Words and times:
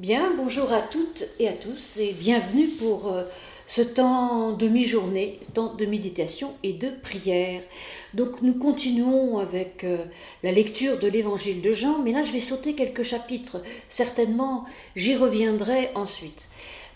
Bien, 0.00 0.32
bonjour 0.36 0.72
à 0.72 0.80
toutes 0.80 1.22
et 1.38 1.46
à 1.46 1.52
tous 1.52 1.98
et 1.98 2.16
bienvenue 2.18 2.66
pour 2.66 3.12
euh, 3.12 3.22
ce 3.64 3.80
temps 3.80 4.50
de 4.50 4.66
mi-journée, 4.66 5.38
temps 5.54 5.72
de 5.72 5.86
méditation 5.86 6.52
et 6.64 6.72
de 6.72 6.90
prière. 6.90 7.62
Donc 8.12 8.42
nous 8.42 8.54
continuons 8.54 9.38
avec 9.38 9.84
euh, 9.84 9.98
la 10.42 10.50
lecture 10.50 10.98
de 10.98 11.06
l'évangile 11.06 11.62
de 11.62 11.72
Jean, 11.72 12.00
mais 12.02 12.10
là 12.10 12.24
je 12.24 12.32
vais 12.32 12.40
sauter 12.40 12.74
quelques 12.74 13.04
chapitres. 13.04 13.62
Certainement, 13.88 14.64
j'y 14.96 15.14
reviendrai 15.14 15.90
ensuite. 15.94 16.46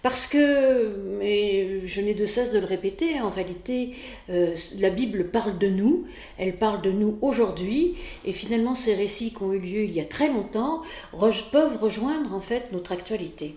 Parce 0.02 0.26
que, 0.26 1.20
et 1.20 1.82
je 1.86 2.00
n'ai 2.00 2.14
de 2.14 2.24
cesse 2.24 2.52
de 2.52 2.58
le 2.58 2.66
répéter, 2.66 3.20
en 3.20 3.30
réalité, 3.30 3.94
euh, 4.30 4.54
la 4.78 4.90
Bible 4.90 5.30
parle 5.30 5.58
de 5.58 5.68
nous, 5.68 6.06
elle 6.38 6.56
parle 6.56 6.82
de 6.82 6.92
nous 6.92 7.18
aujourd'hui, 7.20 7.96
et 8.24 8.32
finalement 8.32 8.74
ces 8.74 8.94
récits 8.94 9.32
qui 9.32 9.42
ont 9.42 9.52
eu 9.52 9.58
lieu 9.58 9.82
il 9.82 9.92
y 9.92 10.00
a 10.00 10.04
très 10.04 10.28
longtemps 10.28 10.82
peuvent 11.50 11.80
rejoindre 11.80 12.32
en 12.34 12.40
fait 12.40 12.72
notre 12.72 12.92
actualité. 12.92 13.56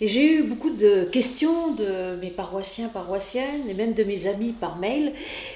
Et 0.00 0.08
j'ai 0.08 0.38
eu 0.38 0.42
beaucoup 0.42 0.70
de 0.70 1.04
questions 1.04 1.74
de 1.74 2.20
mes 2.20 2.30
paroissiens, 2.30 2.88
paroissiennes, 2.88 3.68
et 3.68 3.74
même 3.74 3.92
de 3.92 4.02
mes 4.02 4.26
amis 4.26 4.52
par 4.52 4.78
mail, 4.78 5.12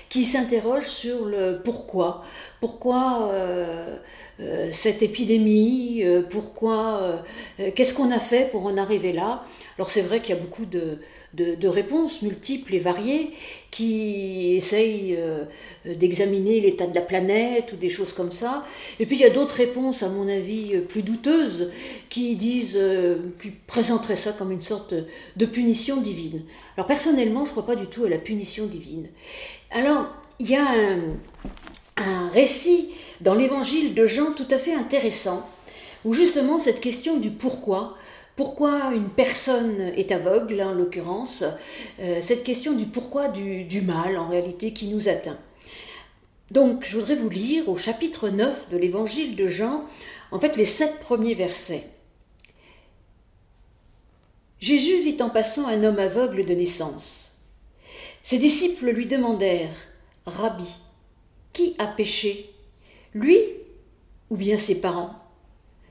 qui 0.08 0.24
s'interrogent 0.24 0.86
sur 0.86 1.24
le 1.24 1.60
pourquoi. 1.64 2.22
Pourquoi 2.60 3.30
euh, 3.32 3.96
euh, 4.40 4.70
cette 4.72 5.02
épidémie 5.02 6.04
Pourquoi 6.30 7.24
Qu'est-ce 7.74 7.94
qu'on 7.94 8.10
a 8.10 8.20
fait 8.20 8.50
pour 8.50 8.66
en 8.66 8.76
arriver 8.76 9.12
là? 9.12 9.44
Alors 9.78 9.90
c'est 9.90 10.00
vrai 10.00 10.22
qu'il 10.22 10.34
y 10.34 10.38
a 10.38 10.40
beaucoup 10.40 10.64
de, 10.64 10.98
réponses 11.68 12.22
multiples 12.22 12.74
et 12.74 12.78
variées 12.78 13.32
qui 13.70 14.54
essayent 14.54 15.16
euh, 15.18 15.44
d'examiner 15.84 16.60
l'état 16.60 16.86
de 16.86 16.94
la 16.94 17.02
planète 17.02 17.74
ou 17.74 17.76
des 17.76 17.90
choses 17.90 18.14
comme 18.14 18.32
ça. 18.32 18.64
Et 18.98 19.06
puis 19.06 19.16
il 19.16 19.20
y 19.20 19.24
a 19.24 19.30
d'autres 19.30 19.56
réponses, 19.56 20.02
à 20.02 20.08
mon 20.08 20.28
avis, 20.28 20.78
plus 20.88 21.02
douteuses, 21.02 21.70
qui 22.08 22.36
disent, 22.36 22.78
euh, 22.80 23.18
qui 23.42 23.50
présenteraient 23.50 24.16
ça 24.16 24.32
comme 24.32 24.50
une 24.50 24.62
sorte 24.62 24.94
de 24.94 25.46
punition 25.46 26.00
divine. 26.00 26.42
Alors 26.78 26.86
personnellement, 26.86 27.44
je 27.44 27.50
ne 27.50 27.52
crois 27.52 27.66
pas 27.66 27.76
du 27.76 27.86
tout 27.86 28.04
à 28.04 28.08
la 28.08 28.18
punition 28.18 28.64
divine. 28.64 29.08
Alors, 29.70 30.06
il 30.38 30.48
y 30.48 30.56
a 30.56 30.66
un, 30.66 31.00
un 31.96 32.28
récit 32.28 32.90
dans 33.20 33.34
l'évangile 33.34 33.94
de 33.94 34.06
Jean 34.06 34.32
tout 34.32 34.48
à 34.50 34.58
fait 34.58 34.74
intéressant, 34.74 35.48
où 36.04 36.14
justement 36.14 36.58
cette 36.58 36.80
question 36.80 37.16
du 37.16 37.30
pourquoi 37.30 37.96
pourquoi 38.36 38.92
une 38.94 39.08
personne 39.08 39.80
est 39.96 40.12
aveugle, 40.12 40.60
en 40.60 40.74
l'occurrence, 40.74 41.42
euh, 42.00 42.20
cette 42.20 42.44
question 42.44 42.74
du 42.74 42.84
pourquoi 42.84 43.28
du, 43.28 43.80
mal, 43.80 44.18
en 44.18 44.28
réalité, 44.28 44.74
qui 44.74 44.88
nous 44.88 45.08
atteint. 45.08 45.38
Donc, 46.50 46.84
je 46.84 46.98
voudrais 46.98 47.16
vous 47.16 47.30
lire 47.30 47.68
au 47.70 47.78
chapitre 47.78 48.28
9 48.28 48.68
de 48.68 48.76
l'évangile 48.76 49.36
de 49.36 49.48
Jean, 49.48 49.84
en 50.32 50.38
fait, 50.38 50.56
les 50.56 50.66
sept 50.66 51.00
premiers 51.00 51.34
versets. 51.34 51.88
Jésus 54.60 55.00
vit 55.00 55.16
en 55.22 55.30
passant 55.30 55.66
un 55.66 55.82
homme 55.82 55.98
aveugle 55.98 56.44
de 56.44 56.54
naissance. 56.54 57.36
Ses 58.22 58.38
disciples 58.38 58.90
lui 58.90 59.06
demandèrent 59.06 59.74
Rabbi, 60.26 60.76
qui 61.56 61.74
a 61.78 61.86
péché? 61.86 62.50
Lui 63.14 63.38
ou 64.28 64.36
bien 64.36 64.58
ses 64.58 64.82
parents 64.82 65.14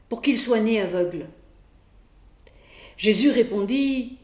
Pour 0.10 0.22
qu'il 0.22 0.38
soit 0.38 0.60
né 0.60 0.80
aveugle? 0.80 1.26
Jésus 2.98 3.32
répondit 3.32 4.18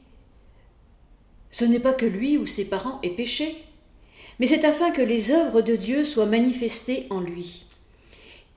Ce 1.49 1.65
n'est 1.65 1.79
pas 1.79 1.93
que 1.93 2.05
lui 2.05 2.37
ou 2.37 2.45
ses 2.45 2.65
parents 2.65 2.99
aient 3.01 3.15
péché, 3.15 3.57
mais 4.39 4.45
c'est 4.45 4.65
afin 4.65 4.91
que 4.91 5.01
les 5.01 5.31
œuvres 5.31 5.63
de 5.63 5.75
Dieu 5.75 6.05
soient 6.05 6.27
manifestées 6.27 7.07
en 7.09 7.21
lui. 7.21 7.65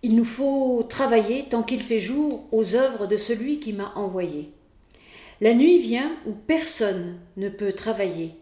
Il 0.02 0.14
nous 0.14 0.26
faut 0.26 0.82
travailler 0.86 1.46
tant 1.48 1.62
qu'il 1.62 1.82
fait 1.82 1.98
jour 1.98 2.44
aux 2.52 2.74
œuvres 2.74 3.06
de 3.06 3.16
celui 3.16 3.60
qui 3.60 3.72
m'a 3.72 3.94
envoyé. 3.96 4.50
La 5.40 5.54
nuit 5.54 5.78
vient 5.78 6.12
où 6.26 6.32
personne 6.32 7.18
ne 7.38 7.48
peut 7.48 7.72
travailler. 7.72 8.32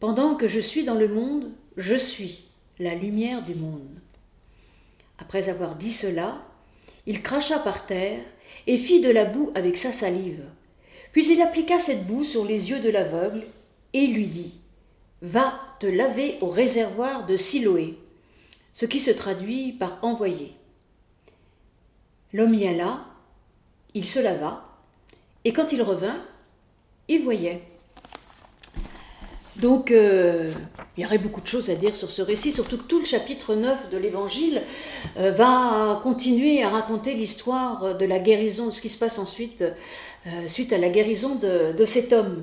Pendant 0.00 0.34
que 0.34 0.48
je 0.48 0.58
suis 0.58 0.82
dans 0.82 0.96
le 0.96 1.06
monde, 1.06 1.52
je 1.76 1.94
suis 1.94 2.45
la 2.78 2.94
lumière 2.94 3.42
du 3.42 3.54
monde. 3.54 4.00
Après 5.18 5.48
avoir 5.48 5.76
dit 5.76 5.92
cela, 5.92 6.42
il 7.06 7.22
cracha 7.22 7.58
par 7.58 7.86
terre 7.86 8.20
et 8.66 8.76
fit 8.76 9.00
de 9.00 9.10
la 9.10 9.24
boue 9.24 9.50
avec 9.54 9.76
sa 9.76 9.92
salive. 9.92 10.44
Puis 11.12 11.32
il 11.32 11.40
appliqua 11.40 11.78
cette 11.78 12.06
boue 12.06 12.24
sur 12.24 12.44
les 12.44 12.70
yeux 12.70 12.80
de 12.80 12.90
l'aveugle 12.90 13.44
et 13.92 14.06
lui 14.06 14.26
dit 14.26 14.54
Va 15.22 15.58
te 15.80 15.86
laver 15.86 16.36
au 16.42 16.48
réservoir 16.48 17.26
de 17.26 17.36
Siloé, 17.36 17.98
ce 18.74 18.84
qui 18.84 18.98
se 18.98 19.10
traduit 19.10 19.72
par 19.72 19.98
envoyer. 20.02 20.52
L'homme 22.32 22.54
y 22.54 22.66
alla, 22.66 23.06
il 23.94 24.06
se 24.06 24.18
lava, 24.18 24.64
et 25.44 25.52
quand 25.54 25.72
il 25.72 25.80
revint, 25.80 26.22
il 27.08 27.22
voyait. 27.22 27.62
Donc, 29.60 29.90
euh, 29.90 30.50
il 30.96 31.02
y 31.02 31.06
aurait 31.06 31.18
beaucoup 31.18 31.40
de 31.40 31.46
choses 31.46 31.70
à 31.70 31.74
dire 31.74 31.96
sur 31.96 32.10
ce 32.10 32.20
récit, 32.20 32.52
surtout 32.52 32.76
que 32.76 32.82
tout 32.82 32.98
le 32.98 33.06
chapitre 33.06 33.54
9 33.54 33.90
de 33.90 33.96
l'Évangile 33.96 34.60
euh, 35.16 35.30
va 35.30 36.00
continuer 36.02 36.62
à 36.62 36.68
raconter 36.68 37.14
l'histoire 37.14 37.96
de 37.96 38.04
la 38.04 38.18
guérison, 38.18 38.66
de 38.66 38.70
ce 38.70 38.82
qui 38.82 38.90
se 38.90 38.98
passe 38.98 39.18
ensuite 39.18 39.64
euh, 40.26 40.48
suite 40.48 40.72
à 40.72 40.78
la 40.78 40.88
guérison 40.88 41.36
de, 41.36 41.84
cet 41.84 42.12
homme, 42.12 42.42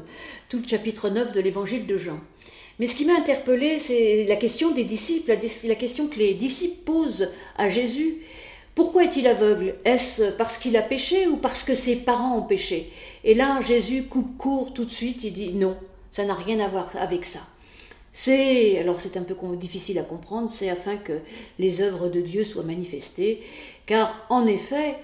tout 0.50 0.60
le 0.60 0.68
chapitre 0.68 1.10
9 1.10 1.34
de 1.34 1.42
l'évangile 1.42 1.86
de 1.86 1.98
Jean. 1.98 2.20
Mais 2.80 2.88
ce 2.88 2.96
qui 2.96 3.06
m'a 3.06 3.14
interpellé, 3.14 3.78
c'est 3.78 4.26
la 4.28 4.38
question 4.38 4.72
des 4.72 4.84
disciples, 4.84 5.38
la, 5.66 5.76
question 5.76 6.08
que 6.08 6.18
les 6.18 6.34
disciples 6.34 6.84
posent 6.86 7.32
à 7.58 7.70
Jésus. 7.70 8.18
Pourquoi 8.74 9.04
est-il 9.04 9.28
aveugle? 9.28 9.76
Est-ce 9.86 10.32
parce 10.32 10.58
qu'il 10.58 10.78
a 10.78 10.82
péché 10.82 11.28
ou 11.28 11.36
parce 11.36 11.62
que 11.62 11.76
ses 11.76 11.98
parents 11.98 12.38
ont 12.38 12.44
péché? 12.44 12.92
Et 13.24 13.36
là, 13.36 13.60
Jésus 13.62 14.04
coupe 14.04 14.38
court 14.38 14.74
tout 14.74 14.86
de 14.86 14.92
suite, 14.92 15.24
il 15.24 15.34
dit 15.34 15.52
non, 15.52 15.78
ça 16.14 16.24
n'a 16.24 16.36
rien 16.36 16.60
à 16.60 16.70
voir 16.70 16.90
avec 16.96 17.26
ça. 17.26 17.42
C'est, 18.14 18.78
alors 18.78 19.02
c'est 19.02 19.18
un 19.18 19.24
peu 19.24 19.36
difficile 19.58 19.98
à 19.98 20.04
comprendre, 20.04 20.50
c'est 20.50 20.70
afin 20.70 20.96
que 20.96 21.20
les 21.58 21.82
œuvres 21.82 22.08
de 22.08 22.22
Dieu 22.22 22.44
soient 22.44 22.64
manifestées, 22.64 23.42
car 23.88 24.26
en 24.30 24.46
effet, 24.46 24.96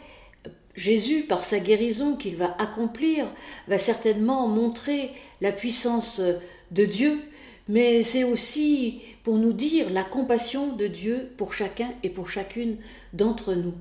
Jésus, 0.76 1.24
par 1.24 1.44
sa 1.44 1.60
guérison 1.60 2.16
qu'il 2.16 2.36
va 2.36 2.56
accomplir, 2.60 3.26
va 3.68 3.80
certainement 3.80 4.48
montrer 4.48 5.10
la 5.42 5.52
puissance 5.52 6.22
de 6.70 6.86
Dieu, 6.86 7.20
mais 7.68 8.04
c'est 8.04 8.24
aussi 8.24 9.02
pour 9.24 9.38
nous 9.38 9.54
dire 9.54 9.90
la 9.90 10.04
compassion 10.04 10.74
de 10.74 10.86
Dieu 10.86 11.32
pour 11.38 11.54
chacun 11.54 11.90
et 12.04 12.10
pour 12.10 12.30
chacune 12.30 12.78
d'entre 13.14 13.56
nous. 13.56 13.74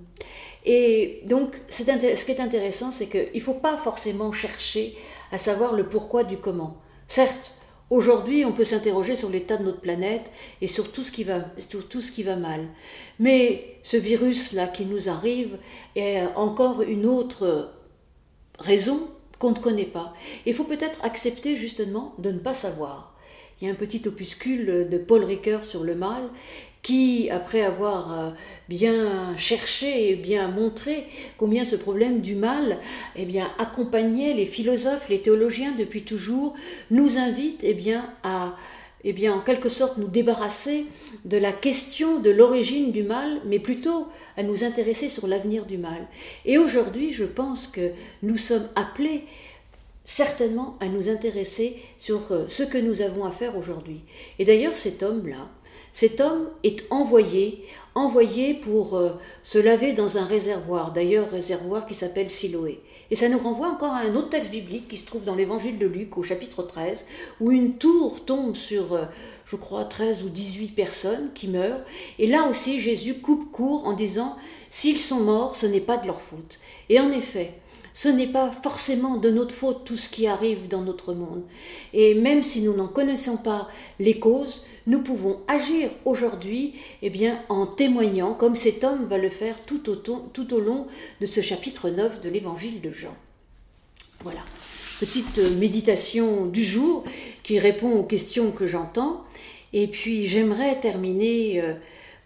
Et 0.65 1.21
donc, 1.27 1.57
ce 1.69 1.83
qui 1.83 2.31
est 2.31 2.41
intéressant, 2.41 2.91
c'est 2.91 3.07
qu'il 3.07 3.29
ne 3.35 3.41
faut 3.41 3.55
pas 3.55 3.77
forcément 3.77 4.33
chercher 4.33 4.97
à 5.31 5.37
savoir 5.37 5.75
le 5.75 5.87
pourquoi 5.87 6.25
du 6.25 6.39
comment. 6.39 6.79
Certes, 7.09 7.53
Aujourd'hui, 7.91 8.45
on 8.45 8.53
peut 8.53 8.65
s'interroger 8.65 9.17
sur 9.17 9.31
l'état 9.31 9.57
de 9.57 9.65
notre 9.65 9.81
planète 9.81 10.31
et 10.61 10.69
sur 10.69 10.93
tout 10.93 11.03
ce 11.03 11.11
qui 11.11 11.25
va, 11.25 12.37
mal. 12.37 12.69
Mais 13.19 13.79
ce 13.83 13.97
virus-là 13.97 14.67
qui 14.67 14.85
nous 14.85 15.09
arrive 15.09 15.57
est 15.97 16.21
encore 16.37 16.83
une 16.83 17.07
autre 17.07 17.73
raison 18.59 19.09
qu'on 19.39 19.53
ne 19.53 19.59
connaît 19.59 19.85
pas. 19.85 20.13
Il 20.45 20.53
faut 20.53 20.65
peut-être 20.65 21.03
accepter 21.03 21.57
justement 21.57 22.15
de 22.19 22.31
ne 22.31 22.39
pas 22.39 22.53
savoir. 22.53 23.17
Il 23.61 23.67
y 23.67 23.71
a 23.71 23.73
un 23.73 23.77
petit 23.77 24.07
opuscule 24.07 24.89
de 24.91 24.99
Paul 24.99 25.25
Ricoeur 25.25 25.65
sur 25.65 25.83
le 25.83 25.95
mal 25.95 26.29
qui, 26.83 27.29
après 27.31 27.63
avoir 27.63 28.13
euh, 28.19 28.31
bien 28.69 29.37
cherché 29.37 30.11
et 30.11 30.17
bien 30.17 30.49
montré 30.49 31.07
combien 31.37 31.65
ce 31.65 31.77
problème 31.77 32.21
du 32.21 32.35
mal 32.35 32.79
eh 33.17 33.25
bien, 33.25 33.51
accompagnait 33.59 34.35
les 34.35 34.47
philosophes, 34.47 35.09
les 35.09 35.21
théologiens 35.21 35.75
depuis 35.79 36.03
toujours, 36.03 36.55
nous 36.91 37.19
invite 37.19 37.61
eh 37.65 37.75
bien, 37.75 38.09
à 38.23 38.57
eh 39.05 39.13
bien, 39.13 39.33
en 39.33 39.41
quelque 39.41 39.69
sorte 39.69 39.97
nous 39.97 40.09
débarrasser 40.09 40.87
de 41.25 41.37
la 41.37 41.53
question 41.53 42.19
de 42.19 42.31
l'origine 42.31 42.91
du 42.91 43.05
mal, 43.05 43.41
mais 43.47 43.61
plutôt 43.61 44.09
à 44.37 44.43
nous 44.43 44.65
intéresser 44.65 45.09
sur 45.09 45.29
l'avenir 45.29 45.67
du 45.67 45.79
mal. 45.79 46.09
Et 46.45 46.59
aujourd'hui, 46.59 47.13
je 47.13 47.25
pense 47.25 47.69
que 47.69 47.93
nous 48.23 48.37
sommes 48.37 48.69
appelés 48.75 49.25
certainement 50.05 50.77
à 50.81 50.89
nous 50.89 51.09
intéresser 51.11 51.77
sur 51.99 52.33
euh, 52.33 52.47
ce 52.49 52.63
que 52.63 52.79
nous 52.79 53.03
avons 53.03 53.25
à 53.25 53.31
faire 53.31 53.57
aujourd'hui. 53.57 54.01
Et 54.39 54.45
d'ailleurs, 54.45 54.75
cet 54.75 55.03
homme-là, 55.03 55.49
cet 55.99 56.21
homme 56.21 56.49
est 56.63 56.85
envoyé, 56.91 57.65
envoyé 57.97 58.55
pour 58.55 58.97
euh, 58.97 59.15
se 59.43 59.59
laver 59.59 59.95
dans 59.95 60.17
un 60.17 60.25
réservoir, 60.25 60.93
d'ailleurs 60.93 61.29
réservoir 61.29 61.89
qui 61.89 61.95
s'appelle 61.95 62.31
Siloé. 62.31 62.81
Et 63.11 63.17
ça 63.17 63.29
nous 63.29 63.41
renvoie 63.41 63.67
encore 63.67 63.95
à 63.95 64.03
un 64.03 64.15
autre 64.15 64.29
texte 64.29 64.53
biblique 64.53 64.87
qui 64.87 64.97
se 64.97 65.07
trouve 65.07 65.25
dans 65.25 65.35
l'évangile 65.35 65.77
de 65.77 65.89
Luc 65.89 66.17
au 66.17 66.23
chapitre 66.23 66.63
13, 66.63 67.05
où 67.41 67.51
une 67.51 67.79
tour 67.79 68.25
tombe 68.25 68.55
sur, 68.55 68.93
euh, 68.93 69.07
je 69.45 69.57
crois, 69.57 69.87
13 69.87 70.23
ou 70.23 70.29
18 70.29 70.69
personnes 70.69 71.31
qui 71.35 71.49
meurent. 71.49 71.83
Et 72.21 72.29
là 72.29 72.47
aussi, 72.49 72.81
Jésus 72.81 73.15
coupe 73.15 73.51
court 73.51 73.85
en 73.85 73.95
disant, 73.95 74.37
s'ils 74.71 75.01
sont 75.01 75.25
morts, 75.25 75.57
ce 75.57 75.67
n'est 75.67 75.81
pas 75.81 75.97
de 75.97 76.07
leur 76.07 76.21
faute. 76.21 76.61
Et 76.91 77.01
en 77.01 77.11
effet, 77.11 77.55
ce 77.95 78.09
n'est 78.09 78.29
pas 78.29 78.51
forcément 78.63 79.17
de 79.17 79.31
notre 79.31 79.55
faute 79.55 79.85
tout 79.85 79.97
ce 79.97 80.09
qui 80.09 80.27
arrive 80.27 80.69
dans 80.69 80.83
notre 80.83 81.15
monde. 81.15 81.43
Et 81.93 82.15
même 82.15 82.43
si 82.43 82.63
nous 82.63 82.75
n'en 82.75 82.89
connaissons 82.89 83.37
pas 83.37 83.69
les 83.99 84.19
causes, 84.19 84.65
nous 84.87 85.03
pouvons 85.03 85.41
agir 85.49 85.91
aujourd'hui 86.05 86.75
eh 87.03 87.11
bien, 87.11 87.43
en 87.49 87.67
témoignant, 87.67 88.35
comme 88.35 88.57
cet 88.57 88.85
homme 88.85 89.07
va 89.07 89.19
le 89.19 89.29
faire 89.29 89.63
tout 89.65 89.91
au, 89.91 89.97
tout 89.97 90.55
au 90.55 90.61
long 90.61 90.87
de 91.21 91.27
ce 91.27 91.41
chapitre 91.41 91.91
9 91.91 92.21
de 92.21 92.29
l'évangile 92.29 92.81
de 92.81 92.93
Jean. 92.93 93.17
Voilà, 94.25 94.41
petite 94.99 95.39
méditation 95.59 96.47
du 96.47 96.65
jour 96.65 97.05
qui 97.43 97.59
répond 97.59 97.93
aux 97.93 98.03
questions 98.03 98.51
que 98.51 98.67
j'entends. 98.67 99.25
Et 99.73 99.87
puis 99.87 100.27
j'aimerais 100.27 100.81
terminer 100.81 101.61
euh, 101.61 101.75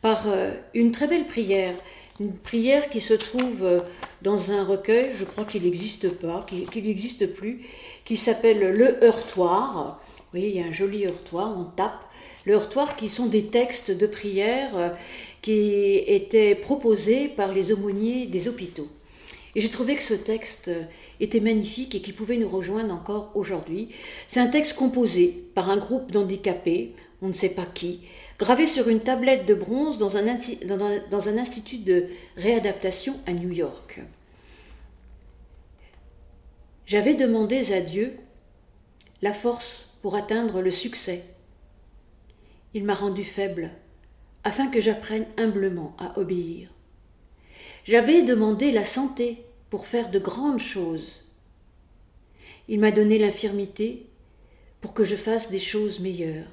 par 0.00 0.24
euh, 0.26 0.52
une 0.74 0.92
très 0.92 1.08
belle 1.08 1.26
prière, 1.26 1.74
une 2.20 2.32
prière 2.32 2.88
qui 2.90 3.00
se 3.00 3.14
trouve 3.14 3.64
euh, 3.64 3.80
dans 4.22 4.52
un 4.52 4.64
recueil, 4.64 5.10
je 5.12 5.24
crois 5.24 5.44
qu'il 5.44 5.62
n'existe 5.62 6.08
pas, 6.08 6.46
qu'il 6.48 6.84
n'existe 6.84 7.32
plus, 7.34 7.66
qui 8.04 8.16
s'appelle 8.16 8.72
Le 8.72 9.04
Heurtoir. 9.04 10.00
Vous 10.16 10.38
voyez, 10.38 10.48
il 10.48 10.56
y 10.56 10.62
a 10.62 10.66
un 10.66 10.72
joli 10.72 11.04
heurtoir, 11.06 11.56
on 11.58 11.64
tape. 11.64 12.00
Le 12.44 12.54
heurtoir 12.54 12.96
qui 12.96 13.08
sont 13.08 13.26
des 13.26 13.46
textes 13.46 13.90
de 13.90 14.06
prière 14.06 14.96
qui 15.42 15.96
étaient 16.06 16.54
proposés 16.54 17.28
par 17.28 17.52
les 17.52 17.72
aumôniers 17.72 18.26
des 18.26 18.48
hôpitaux. 18.48 18.88
Et 19.54 19.60
j'ai 19.60 19.68
trouvé 19.68 19.96
que 19.96 20.02
ce 20.02 20.14
texte 20.14 20.70
était 21.20 21.40
magnifique 21.40 21.94
et 21.94 22.00
qui 22.00 22.12
pouvait 22.12 22.38
nous 22.38 22.48
rejoindre 22.48 22.94
encore 22.94 23.30
aujourd'hui. 23.34 23.90
C'est 24.26 24.40
un 24.40 24.46
texte 24.46 24.74
composé 24.74 25.44
par 25.54 25.68
un 25.70 25.76
groupe 25.76 26.10
d'handicapés, 26.10 26.94
on 27.22 27.28
ne 27.28 27.32
sait 27.32 27.50
pas 27.50 27.66
qui, 27.66 28.00
gravé 28.38 28.66
sur 28.66 28.88
une 28.88 29.00
tablette 29.00 29.46
de 29.46 29.54
bronze 29.54 29.98
dans 29.98 30.16
un, 30.16 30.26
institut 31.38 31.78
de 31.78 32.08
réadaptation 32.36 33.18
à 33.26 33.32
New 33.32 33.52
York. 33.52 34.00
J'avais 36.84 37.14
demandé 37.14 37.72
à 37.72 37.80
Dieu 37.80 38.16
la 39.22 39.32
force 39.32 39.98
pour 40.02 40.16
atteindre 40.16 40.60
le 40.60 40.72
succès. 40.72 41.24
Il 42.74 42.82
m'a 42.82 42.94
rendu 42.94 43.22
faible 43.22 43.70
afin 44.42 44.66
que 44.66 44.80
j'apprenne 44.80 45.26
humblement 45.38 45.94
à 45.98 46.18
obéir. 46.18 46.70
J'avais 47.84 48.22
demandé 48.22 48.72
la 48.72 48.84
santé 48.84 49.44
pour 49.70 49.86
faire 49.86 50.10
de 50.10 50.18
grandes 50.18 50.58
choses. 50.58 51.22
Il 52.66 52.80
m'a 52.80 52.90
donné 52.90 53.18
l'infirmité 53.18 54.06
pour 54.80 54.92
que 54.92 55.04
je 55.04 55.14
fasse 55.14 55.50
des 55.50 55.60
choses 55.60 56.00
meilleures. 56.00 56.50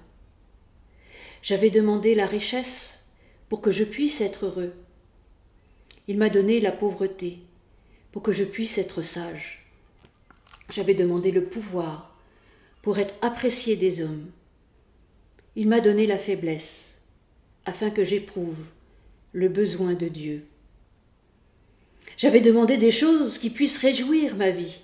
J'avais 1.41 1.69
demandé 1.69 2.15
la 2.15 2.25
richesse 2.25 3.03
pour 3.47 3.61
que 3.61 3.71
je 3.71 3.83
puisse 3.83 4.21
être 4.21 4.45
heureux. 4.45 4.73
Il 6.07 6.17
m'a 6.17 6.29
donné 6.29 6.59
la 6.59 6.71
pauvreté 6.71 7.39
pour 8.11 8.21
que 8.21 8.31
je 8.31 8.43
puisse 8.43 8.77
être 8.77 9.01
sage. 9.01 9.65
J'avais 10.69 10.93
demandé 10.93 11.31
le 11.31 11.43
pouvoir 11.43 12.15
pour 12.81 12.99
être 12.99 13.15
apprécié 13.21 13.75
des 13.75 14.01
hommes. 14.01 14.29
Il 15.55 15.67
m'a 15.67 15.79
donné 15.79 16.07
la 16.07 16.19
faiblesse 16.19 16.97
afin 17.65 17.89
que 17.89 18.03
j'éprouve 18.03 18.57
le 19.33 19.49
besoin 19.49 19.93
de 19.93 20.07
Dieu. 20.07 20.45
J'avais 22.17 22.41
demandé 22.41 22.77
des 22.77 22.91
choses 22.91 23.37
qui 23.37 23.49
puissent 23.49 23.77
réjouir 23.77 24.35
ma 24.35 24.49
vie, 24.49 24.79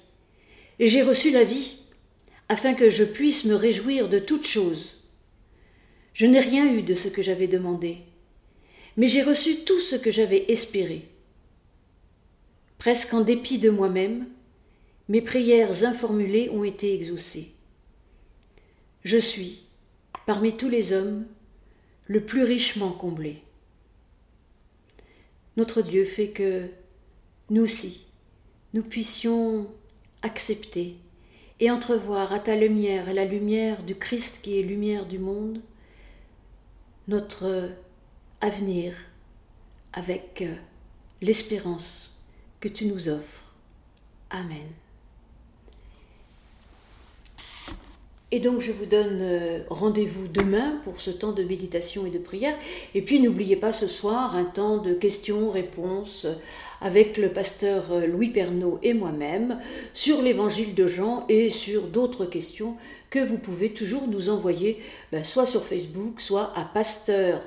et 0.79 0.87
j'ai 0.87 1.01
reçu 1.01 1.31
la 1.31 1.43
vie, 1.43 1.77
afin 2.47 2.73
que 2.73 2.89
je 2.89 3.03
puisse 3.03 3.45
me 3.45 3.55
réjouir 3.55 4.07
de 4.07 4.19
toutes 4.19 4.47
choses. 4.47 4.97
Je 6.15 6.25
n'ai 6.25 6.39
rien 6.39 6.73
eu 6.73 6.81
de 6.81 6.93
ce 6.93 7.09
que 7.09 7.21
j'avais 7.21 7.47
demandé, 7.47 7.97
mais 8.95 9.09
j'ai 9.09 9.21
reçu 9.21 9.65
tout 9.65 9.81
ce 9.81 9.97
que 9.97 10.11
j'avais 10.11 10.45
espéré. 10.49 11.09
Presque 12.77 13.13
en 13.13 13.19
dépit 13.19 13.59
de 13.59 13.69
moi-même, 13.69 14.25
mes 15.09 15.21
prières 15.21 15.83
informulées 15.83 16.49
ont 16.51 16.63
été 16.63 16.95
exaucées. 16.95 17.51
Je 19.03 19.17
suis, 19.17 19.63
parmi 20.25 20.55
tous 20.55 20.69
les 20.69 20.93
hommes, 20.93 21.25
le 22.07 22.21
plus 22.21 22.43
richement 22.43 22.91
comblé. 22.91 23.41
Notre 25.57 25.81
Dieu 25.81 26.05
fait 26.05 26.29
que 26.29 26.69
nous 27.49 27.63
aussi, 27.63 28.05
nous 28.73 28.83
puissions 28.83 29.69
accepter 30.21 30.95
et 31.59 31.69
entrevoir 31.69 32.31
à 32.31 32.39
ta 32.39 32.55
lumière 32.55 33.13
la 33.13 33.25
lumière 33.25 33.83
du 33.83 33.95
Christ 33.95 34.39
qui 34.41 34.57
est 34.57 34.63
lumière 34.63 35.05
du 35.05 35.19
monde, 35.19 35.59
notre 37.07 37.69
avenir 38.41 38.93
avec 39.93 40.41
euh, 40.41 40.53
l'espérance 41.21 42.21
que 42.59 42.67
tu 42.67 42.85
nous 42.85 43.09
offres. 43.09 43.53
Amen. 44.29 44.67
Et 48.31 48.39
donc 48.39 48.59
je 48.59 48.71
vous 48.71 48.85
donne 48.85 49.19
euh, 49.21 49.59
rendez-vous 49.69 50.27
demain 50.27 50.79
pour 50.83 50.99
ce 50.99 51.11
temps 51.11 51.31
de 51.31 51.43
méditation 51.43 52.05
et 52.05 52.09
de 52.09 52.17
prière. 52.17 52.57
Et 52.93 53.01
puis 53.01 53.21
n'oubliez 53.21 53.55
pas 53.55 53.71
ce 53.71 53.87
soir 53.87 54.35
un 54.35 54.45
temps 54.45 54.77
de 54.77 54.93
questions-réponses 54.93 56.27
avec 56.81 57.17
le 57.17 57.29
pasteur 57.29 57.91
euh, 57.91 58.05
Louis 58.05 58.29
Pernaud 58.29 58.79
et 58.83 58.93
moi-même 58.93 59.59
sur 59.93 60.21
l'évangile 60.21 60.75
de 60.75 60.87
Jean 60.87 61.25
et 61.29 61.49
sur 61.49 61.83
d'autres 61.87 62.25
questions 62.25 62.75
que 63.09 63.19
vous 63.19 63.37
pouvez 63.37 63.73
toujours 63.73 64.07
nous 64.07 64.29
envoyer 64.29 64.81
ben, 65.11 65.23
soit 65.23 65.45
sur 65.45 65.65
Facebook, 65.65 66.19
soit 66.19 66.51
à 66.55 66.65
pasteur 66.65 67.41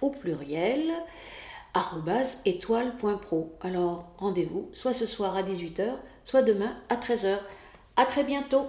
au 0.00 0.10
pluriel 0.10 0.92
étoile.pro. 2.44 3.52
Alors 3.60 4.12
rendez-vous 4.18 4.68
soit 4.72 4.94
ce 4.94 5.06
soir 5.06 5.36
à 5.36 5.42
18h, 5.42 5.94
soit 6.24 6.42
demain 6.42 6.74
à 6.88 6.96
13h. 6.96 7.38
À 7.96 8.06
très 8.06 8.24
bientôt 8.24 8.66